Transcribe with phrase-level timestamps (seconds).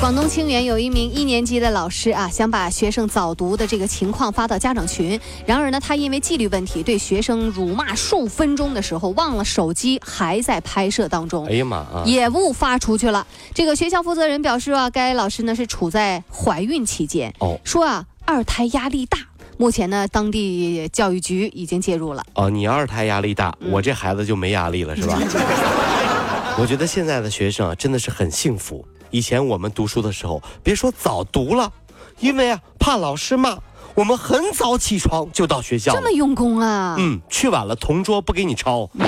[0.00, 5.18] 广东清远有一名一年级的老师啊，想把学生早读的这个情况发到家长群。
[5.44, 11.46] 然而呢，他因为纪律问题，对学生辱骂数分钟的时候，忘了手机还在拍摄当中。
[11.46, 12.04] 哎呀妈啊！
[12.06, 13.26] 也误发出去了。
[13.52, 19.18] 这个学校负责人表示啊，该老师呢是处在怀孕期间，哦说啊二胎压力大。
[19.56, 22.24] 目前呢，当地教育局已经介入了。
[22.34, 25.18] 哦，你二胎压力大，嗯我这孩子就没压力了，是吧？
[26.56, 28.86] 我觉得现在的学生啊，真的是很幸福。
[29.10, 31.72] 以前我们读书的时候，别说早读了，
[32.20, 33.56] 因为啊怕老师骂，
[33.94, 35.92] 我们很早起床就到学校。
[35.94, 36.96] 这么用功啊！
[36.98, 39.04] 嗯，去晚了同桌不给你抄，你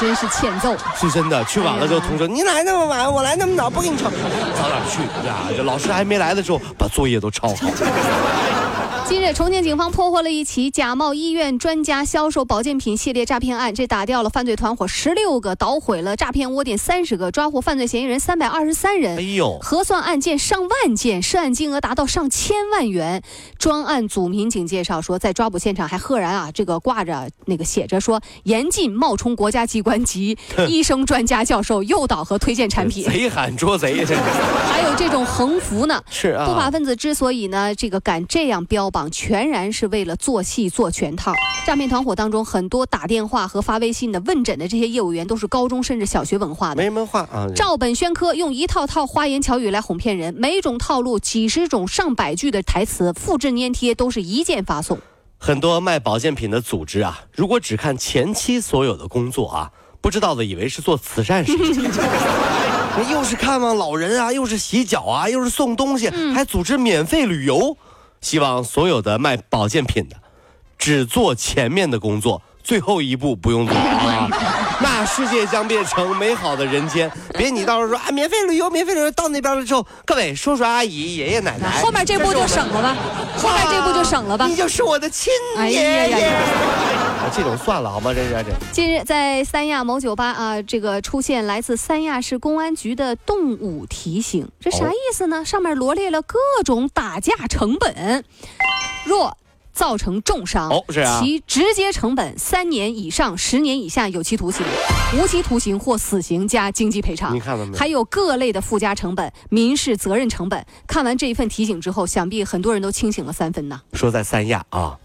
[0.00, 0.76] 真是欠揍。
[0.96, 1.44] 是真的。
[1.44, 5.36] 去晚了之后，同桌你来那么晚，我来那么早，不给你抄，早点去呀！
[5.56, 7.54] 这老师还没来的时候，把作业都抄好。
[9.06, 19.18] 近日，重庆警方破获了一起假冒医院专家销售保健品系列诈骗案，这打掉了犯罪团伙十六个，捣毁了诈骗窝点三十个，抓获犯罪嫌疑人三百二十三人。
[19.18, 23.22] 哎呦，核算案件上万件，涉案金额达到上千万元。
[23.58, 34.22] 专案组民警介绍说，在抓捕现场还赫然啊，这个挂着那个写着说严禁冒充国家机关及医生专家教授诱导和推荐产品， 贼喊捉贼， 这是
[34.72, 36.02] 还有这种横幅呢。
[36.10, 36.46] 是啊。
[36.46, 41.34] 不法分子之所以呢，这个敢这样标榜，全然是为了做戏做全套。
[41.66, 46.82] 诈骗团伙当中，很多打电话和发微信的、问诊的这些业务员，都是高中甚至小学文化的。
[46.82, 47.48] 没文化啊。
[47.56, 55.00] 照本宣科，用一套套花言巧语来哄骗人，每种套路几十种、上百句的台词，复制粘贴都是一键发送。
[55.38, 61.90] 很多卖保健品的组织啊，如果只看前期所有的工作啊，不知道的以为是做慈善事情。
[63.10, 67.76] 又是看望老人啊，又是洗脚啊，又是送东西，还组织免费旅游。
[68.24, 70.16] 希望所有的卖保健品的，
[70.78, 74.28] 只做前面的工作，最后一步不用做啊。
[74.80, 77.10] 那世界将变成美好的人间。
[77.36, 82.96] 别你到时候说啊，免费旅游，免费旅游，到那边了之后，各位叔叔阿姨、爷爷奶奶，后面这步就省了吧，
[83.36, 84.56] 后面这步就省了吧你。
[84.56, 86.10] 就是我的亲哎爷爷。
[86.10, 86.32] 呀呀呀
[87.24, 88.12] 啊这种算了好吗？
[88.12, 88.52] 这是这。
[88.70, 95.42] 近日，在三亚某酒吧啊，这个出现来自三亚市公安局的动物提醒，这啥哦意思呢？
[95.42, 98.24] 上面罗列了各种打架成本，
[99.06, 99.36] 若。
[99.72, 104.64] 造成重伤，哦是啊其直接成本三年以上十年以下有期徒刑、
[105.18, 107.34] 无期徒刑或死刑加经济赔偿。
[107.34, 110.64] 你看到没还有各类的附加成本、民事责任成本。
[110.86, 113.80] 看完这一份提醒之后，想必很多人都清醒了三分呐。
[113.94, 114.96] 说在三亚啊，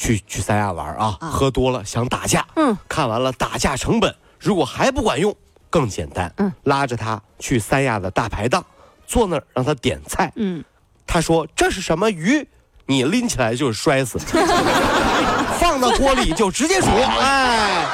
[0.00, 1.28] 去去三亚玩啊，啊。
[1.28, 5.36] 喝多了想打架，嗯，看完了打架成本，如果还不管用，
[5.68, 8.64] 更简单，嗯，拉着他去三亚的大排档，
[9.06, 10.64] 坐那儿让他点菜，嗯，
[11.06, 12.48] 他说这是什么鱼，
[12.86, 14.18] 你拎起来就是摔死，
[15.60, 16.86] 放到锅里就直接煮，
[17.20, 17.84] 哎，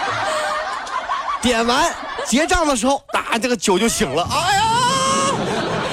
[1.43, 1.93] 点完
[2.25, 4.63] 结账的时候，打，这个酒就醒了，哎呀，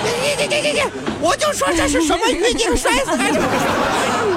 [0.03, 0.81] 你你你你你，
[1.19, 3.39] 我就说这是什么鱼，你摔死还是？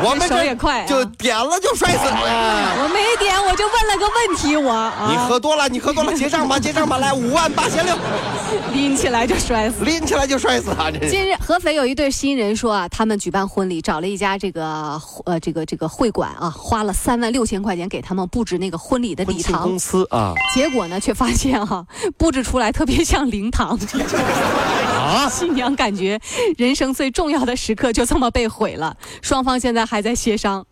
[0.06, 2.17] 我们这手也快啊就点了就摔死，了。
[2.83, 7.97] 我没点，我就问了个问题，我啊，你喝多了，你喝多了，结账吧，结账吧，来五万八千六，
[8.72, 9.84] 拎起来就摔死。
[9.84, 10.91] 拎起来就摔死啊！
[10.91, 21.84] 这近日，合肥有一对新人说啊，他们举办婚礼，找了一家这个呃这个这个会馆啊，花了三万六千块钱给他们布置那个婚礼的礼堂公，司啊结果呢，却发现哈、
[22.16, 23.78] 布置出来特别像灵堂，
[24.97, 25.28] 啊！
[25.31, 26.21] 新娘感觉
[26.56, 30.65] 人生最重要的时刻就这么被毁了，双方现在还在协商。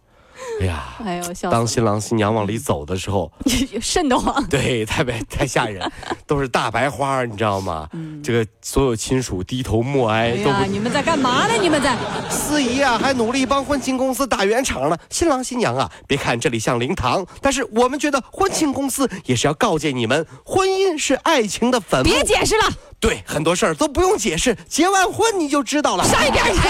[0.60, 4.44] 哎呀，哎呦，笑当新郎新娘往里走的时候，了， 瘆得慌。
[4.48, 5.80] 对，太白太吓人，
[6.26, 7.88] 都是大白花，你知道吗？
[8.22, 10.66] 这个所有亲属低头默哀，哎呀，都。
[10.66, 11.54] 你们在干嘛呢？
[11.62, 11.96] 你们在？
[12.28, 14.98] 司仪啊，还努力帮婚庆公司打圆场呢。
[15.08, 22.10] 新郎新娘啊，别看这里像灵堂，但是我们觉得婚庆公司也是要告诫你们，婚姻是爱情的坟墓。
[22.10, 22.64] 别解释了，
[22.98, 26.02] 对，很多事儿都不用解释，结完婚你就知道了。
[26.02, 26.60] 上一边去。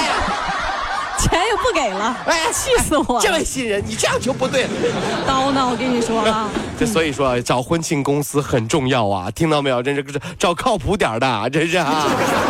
[1.18, 3.20] 钱也不给了，哎， 气死我了！
[3.20, 4.70] 这位新人，你这样就不对了。
[5.26, 5.66] 刀呢？
[5.70, 9.82] 我跟你说啊， 这所以说找婚庆公司很重要啊，听到没有？
[9.82, 12.06] 真是这找靠谱点的，真是啊。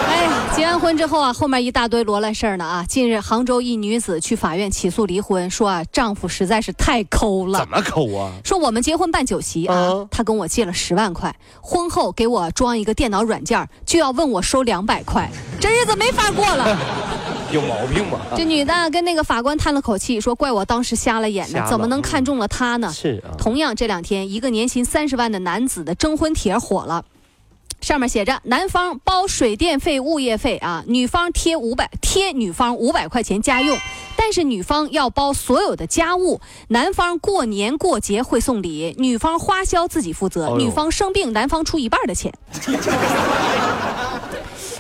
[0.09, 2.85] 哎呀，结完婚之后啊，后面一大堆罗乱事儿呢啊！
[2.89, 7.69] 近日，杭州一女子去法院起诉离婚，说啊，丈夫实在是太抠了怎。
[7.69, 8.33] 么抠啊？
[8.45, 15.31] 说我们结婚办酒席啊，嗯他跟我借了十万块，婚后给我装一个电脑软件，就要问我收两百块，
[15.61, 16.79] 这日子没法过了。
[17.55, 18.19] 有毛病吧？
[18.37, 27.05] 这女的跟那个法官叹了口气，说：“怪我当时瞎了眼呢，怎么能看中了他呢？”是啊，同样，这两天一个年薪三十万的男子的征婚帖火了。
[27.81, 33.79] 上面写着：男方包水电费、物业费啊，女方贴五百贴女方五百块钱家用，
[34.17, 36.41] 但是女方要包所有的家务。
[36.69, 40.57] 男方过年过节会送礼，女方花销自己负责。
[40.57, 42.33] 女方生病，男方出一半的钱。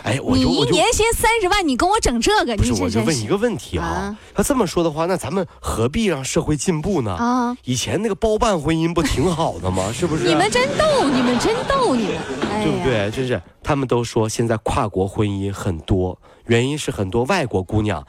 [0.04, 7.12] 哎，我你就我就一年薪三十万，你跟我整这个，不是，我就问一个问题啊啊，要这么说的话，那咱们何必让社会进步呢？
[7.14, 7.56] 啊！
[7.64, 9.90] 以前那个包办婚姻不挺好的吗？
[9.94, 10.24] 是不是？
[10.24, 12.16] 你们真逗，你们真逗，你们，
[12.50, 13.10] 哎，对不对？
[13.10, 18.06] 真是，他们都说现在跨国婚姻很多，原因是很多外国姑娘，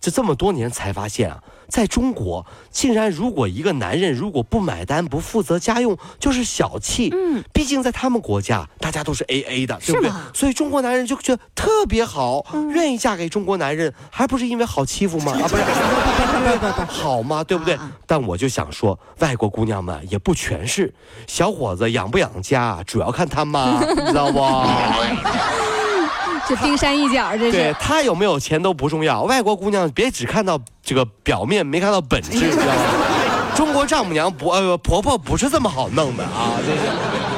[0.00, 7.10] 这这么多年才发现啊，在中国竟然如果一个男人如果不买单、不负责家用，就是小气。
[7.12, 10.10] 嗯，毕竟在他们国家，大家都是 A A 的，对不对？
[10.32, 15.32] 所以中国男人就觉得特别好，愿意嫁给中国男人，还不是因为好欺负吗？
[15.42, 15.62] 啊，不是，
[16.86, 17.44] 好吗？
[17.44, 17.92] 对不对啊？
[18.06, 20.94] 但我就想说，外国姑娘们也不全是，
[21.26, 24.38] 小伙子养不养家，主要看他妈，你知道不？
[26.48, 27.52] 这冰山一角，这是。
[27.52, 32.72] 对他有没有钱都不重要，外国姑娘别只看到这个表面，没看到本质，你知道吗？
[33.54, 37.37] 中国丈母娘不呃婆婆不是这么好弄的啊，这是。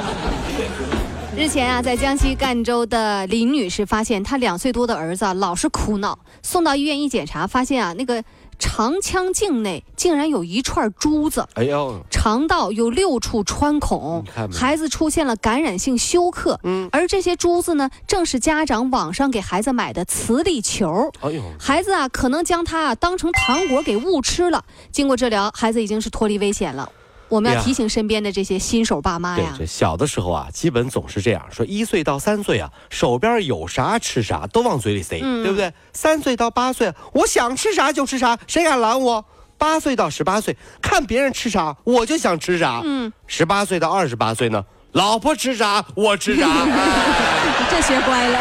[1.40, 8.22] 日前啊，在江西赣州的林女士发现，她两岁多的儿子啊老是哭闹，送到医院一检查，发现啊那个
[8.58, 11.48] 肠腔镜内竟然有一串珠子。
[11.54, 14.22] 哎呦，肠道有六处穿孔
[14.52, 16.60] 孩子出现了感染性休克。
[16.62, 21.10] 嗯而这些珠子呢，正是家长网上给孩子买的磁力球。
[21.22, 24.62] 哎呦，孩子啊，可能将它啊当成糖果给误吃了。
[24.92, 26.92] 经过治疗，孩子已经是脱离危险了。
[27.30, 35.72] 我们要提醒身边的这些新手爸妈呀，对这小的时候啊，基本总是这样说：一岁到三岁啊，手边有啥吃啥，都往嘴里塞，嗯对不对？
[35.94, 39.24] 三岁到八岁，我想吃啥就吃啥，谁敢拦我？
[39.56, 42.80] 八岁到十八岁，看别人吃啥，我就想吃啥。
[42.84, 48.40] 嗯，十八岁到二十八岁呢，老婆吃啥我吃啥， 哎这学乖了。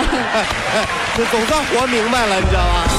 [1.16, 2.99] 这总算活明白了，你知道吗？